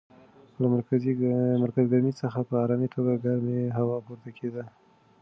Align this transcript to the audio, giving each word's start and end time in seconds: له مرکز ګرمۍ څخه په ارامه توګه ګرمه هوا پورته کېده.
له 0.59 0.67
مرکز 1.61 1.81
ګرمۍ 1.91 2.13
څخه 2.21 2.39
په 2.49 2.55
ارامه 2.63 2.87
توګه 2.95 3.13
ګرمه 3.23 3.57
هوا 3.77 3.97
پورته 4.05 4.29
کېده. 4.37 4.63